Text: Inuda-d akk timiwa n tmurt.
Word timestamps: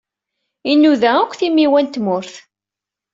Inuda-d 0.71 1.17
akk 1.21 1.33
timiwa 1.39 1.79
n 1.81 1.87
tmurt. 1.87 2.33